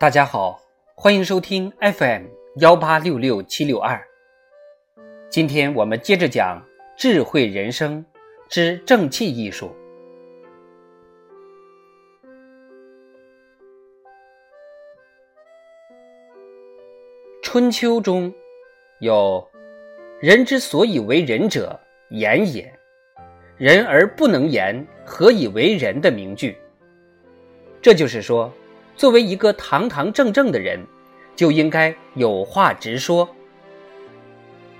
[0.00, 0.58] 大家好，
[0.94, 2.22] 欢迎收听 FM
[2.56, 4.02] 幺八六六七六二。
[5.28, 8.02] 今天我们接着讲智慧人生
[8.48, 9.76] 之正气艺术。
[17.42, 18.32] 春秋中
[19.00, 19.46] 有
[20.18, 21.78] “人之所以为人者，
[22.08, 22.64] 言也；
[23.58, 26.56] 人而不能言，何以为人”的名句。
[27.82, 28.52] 这就是说。
[28.96, 30.78] 作为一个堂堂正正的人，
[31.34, 33.26] 就应该有话直说。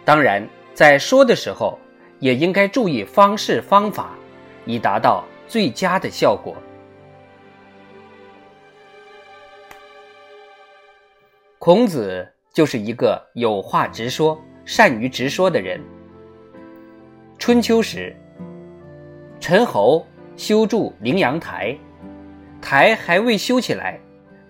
[0.04, 1.78] 当然，在说的时候，
[2.18, 4.10] 也应该注意方式方法，
[4.66, 6.54] 以达到最佳的效果。
[11.58, 15.80] 孔子就是一个有话直说、善于直说的人。
[17.38, 18.14] 春秋时，
[19.40, 20.06] 陈侯
[20.36, 21.74] 修筑陵阳台，
[22.60, 24.00] 台还未修起来。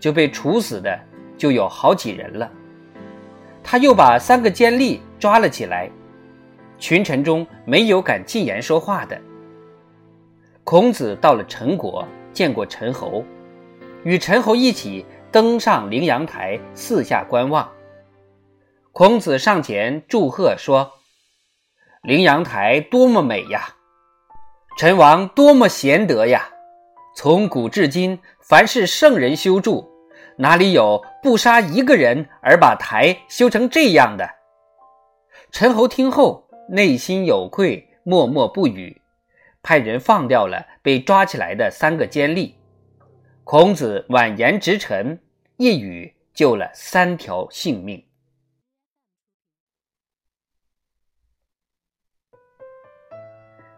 [0.01, 0.99] 就被处死的
[1.37, 2.51] 就有好几人了。
[3.63, 5.91] 他又把三个奸吏抓了起来，
[6.79, 9.21] 群臣中没有敢进言说话的。
[10.65, 12.03] 孔子到了陈国，
[12.33, 13.23] 见过陈侯，
[14.03, 17.71] 与陈侯一起登上陵阳台，四下观望。
[18.93, 20.91] 孔子上前祝贺说
[22.03, 23.77] ：“陵阳台多么美呀！
[24.79, 26.49] 陈王多么贤德呀！
[27.15, 29.89] 从古至今，凡是圣人修筑。”
[30.37, 34.27] 哪里有不杀一个人而把台修成这样的？
[35.51, 39.03] 陈侯听后内心有愧，默默不语，
[39.63, 42.55] 派人放掉了被抓起来的三个奸吏。
[43.45, 45.21] 孔子婉言直陈，
[45.59, 48.03] 一语救了三条性命。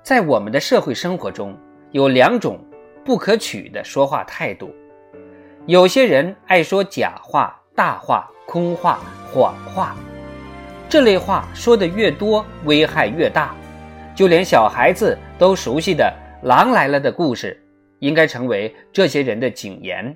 [0.04, 1.58] 在我们的社会生活中，
[1.90, 2.64] 有两种
[3.04, 4.74] 不可取的说话态度。
[5.66, 9.00] 有些人爱说假话、大话、空话、
[9.32, 9.96] 谎话，
[10.88, 13.54] 这类话说的越多，危害越大。
[14.14, 16.12] 就连小孩子都熟悉的
[16.44, 17.58] “狼来了”的故事，
[18.00, 20.14] 应该成为这些人的警言。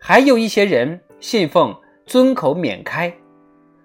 [0.00, 1.74] 还有一些人信奉
[2.06, 3.12] 尊口免开、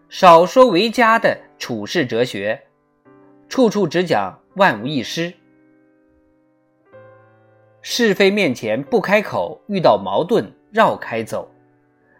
[0.09, 2.59] 少说为佳的处世哲学，
[3.49, 5.31] 处处只讲万无一失。
[7.81, 11.49] 是非面前不开口，遇到矛盾绕开走，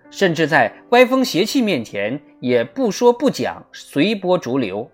[0.10, 4.90] 甚至在歪风邪气面前也不说不讲，随波逐流。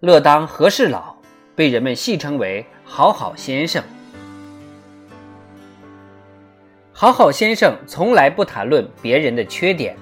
[0.00, 1.16] 乐当和事佬，
[1.54, 3.82] 被人们戏称为“好好先生”。
[6.92, 9.96] 好好先生从来不谈论别人的缺点，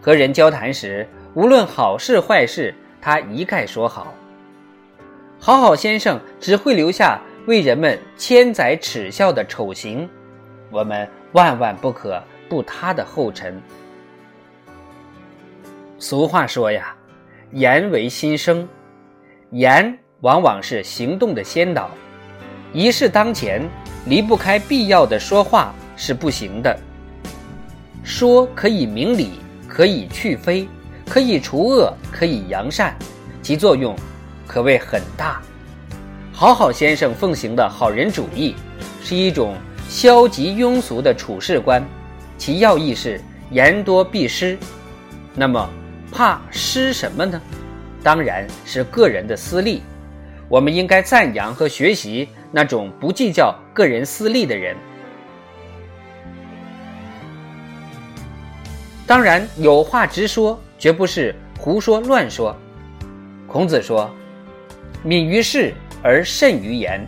[0.00, 4.14] 和人交谈时，无论好事坏事，他一概说好。
[5.40, 7.20] 好好先生只会留下。
[7.48, 10.06] 为人们千载耻笑的丑行，
[10.70, 13.58] 我们万万不可步他的后尘。
[15.98, 16.94] 俗话说呀，
[17.52, 18.68] 言为心声，
[19.50, 21.90] 言往往是行动的先导。
[22.74, 23.66] 一事当前，
[24.04, 26.78] 离不开必要的说话是不行的。
[28.04, 30.68] 说可以明理，可以去非，
[31.08, 32.94] 可以除恶，可以扬善，
[33.40, 33.96] 其作用
[34.46, 35.40] 可谓很大。
[36.38, 38.54] 好好先生奉行的好人主义，
[39.02, 39.56] 是一种
[39.88, 41.84] 消极庸俗的处事观，
[42.38, 44.56] 其要义是言多必失。
[45.34, 45.68] 那么，
[46.12, 47.42] 怕失什么呢？
[48.04, 49.82] 当然是个人的私利。
[50.48, 54.76] 我们应该赞扬和学习那种不计较个人私利的人。
[59.08, 62.56] 当然，有话直说，绝不是胡说乱说。
[63.48, 64.08] 孔子说
[65.02, 67.06] ：“敏于事。”而慎于言，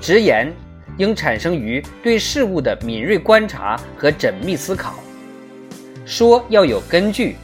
[0.00, 0.52] 直言
[0.98, 4.94] 应产生于对事物的敏锐观察和缜密思考。
[6.06, 7.36] 说要有根据，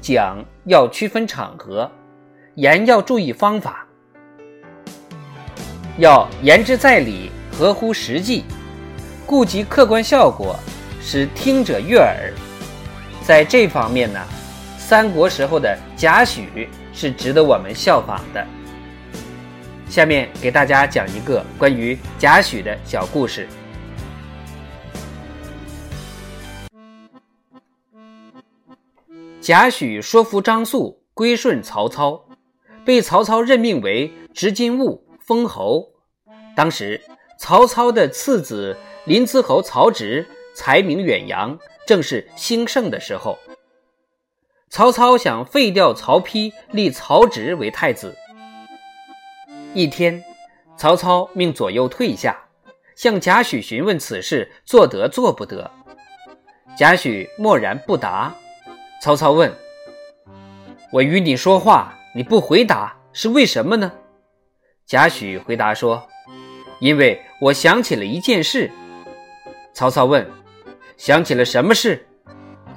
[0.00, 1.90] 讲要区分场合，
[2.56, 3.86] 言要注意方法，
[5.98, 8.44] 要言之在理，合乎实际，
[9.24, 10.56] 顾及客观效果，
[11.00, 12.32] 使听者悦耳。
[13.22, 14.20] 在这方面呢，
[14.78, 18.44] 三国时候的贾诩是值得我们效仿的。
[19.88, 23.48] 下面给大家讲一个关于贾诩的小故事。
[29.40, 32.22] 贾诩说服张肃归顺曹操，
[32.84, 35.86] 被曹操任命为执金吾封侯。
[36.54, 37.00] 当时
[37.38, 38.76] 曹操的次子
[39.06, 43.38] 临淄侯曹植才名远扬，正是兴盛的时候。
[44.68, 48.14] 曹操想废掉曹丕，立曹植为太子。
[49.74, 50.22] 一天，
[50.76, 52.36] 曹操命左右退下，
[52.96, 55.70] 向贾诩询问此事做得做不得。
[56.76, 58.34] 贾诩默然不答。
[59.00, 59.54] 曹操问
[60.90, 63.92] ：“我与你说话，你不回答，是为什么呢？”
[64.86, 66.08] 贾诩回答说
[66.80, 68.70] ：“因为我想起了一件事。”
[69.74, 70.28] 曹操问
[70.96, 72.08] ：“想起了什么事？”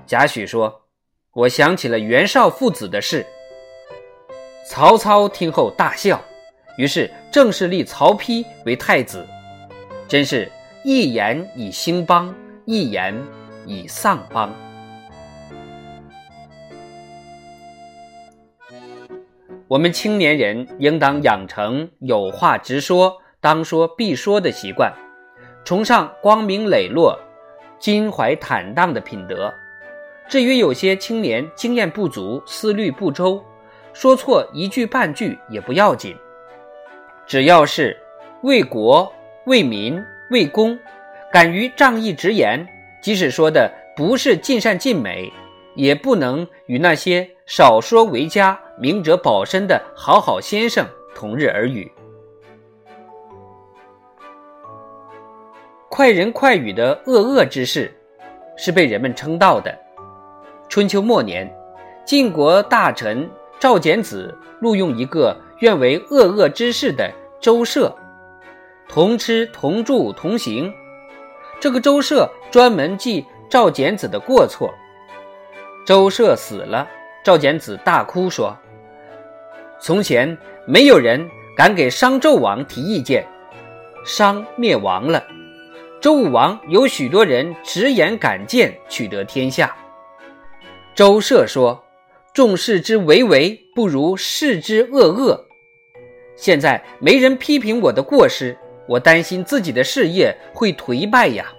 [0.05, 0.83] 贾诩说
[1.33, 3.25] ：“我想起了袁绍父子的事。”
[4.69, 6.21] 曹操听后大笑，
[6.81, 9.23] 于是正式立曹丕为太子。
[10.07, 10.51] 真是
[10.83, 12.33] 一言以兴邦，
[12.65, 13.15] 一言
[13.67, 14.51] 以丧邦。
[19.67, 24.91] 我们青年人应当养成有话直说、当说必说的习惯，
[25.63, 27.15] 崇尚光明磊落、
[27.77, 29.53] 襟怀坦荡的品德。
[30.27, 33.39] 至于有些青年经验不足、思虑不周，
[33.93, 36.17] 说错一句半句也不要紧，
[37.31, 37.95] 只要是
[38.43, 39.09] 为国。
[39.45, 40.77] 为民为公，
[41.31, 42.67] 敢于仗义直言，
[43.01, 45.31] 即使说的不是尽善尽美，
[45.73, 50.85] 也不能与那些少说为佳、明哲保身的好好先生
[51.15, 51.89] 同日而语。
[55.87, 57.91] 快人快语的恶恶之士，
[58.57, 59.73] 是被人们称道的。
[60.67, 61.49] 春秋末年，
[62.05, 63.27] 晋国大臣
[63.57, 67.09] 赵简子录用一个愿为恶恶之士的
[67.41, 67.93] 周社。
[68.87, 70.71] 同吃同住同行，
[71.59, 74.71] 这个周社专门记赵简子的过错。
[75.83, 76.87] 周社死了，
[77.23, 78.55] 赵简子大哭说
[79.81, 81.27] ：“从前没有人
[81.57, 83.25] 敢给商纣王提意见，
[84.05, 85.23] 商灭亡了，
[85.99, 89.75] 周武王有许多人直言敢谏，取得天下。”
[90.93, 91.83] 周社说
[92.35, 95.47] ：“众视之为为，不如视之恶恶。
[96.41, 98.57] 现在没人批评我的过失。”
[98.89, 101.53] 我担心自己的事业会颓败呀。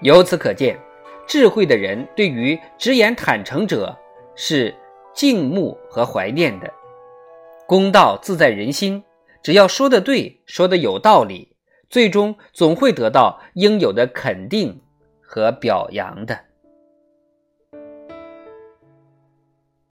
[0.00, 0.78] 由此可见，
[1.26, 3.94] 智慧的人对于直言坦诚者
[4.34, 4.74] 是
[5.12, 6.72] 敬慕和怀念的。
[7.66, 9.04] 公道自在人心，
[9.42, 11.56] 只要说的对，说的有道理，
[11.90, 14.80] 最终总会得到应有的肯定
[15.20, 16.38] 和表扬的。